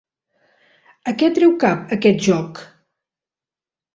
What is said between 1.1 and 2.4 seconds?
A què treu cap, aquest